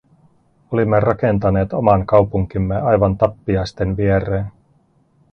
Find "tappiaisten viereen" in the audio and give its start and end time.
3.17-4.45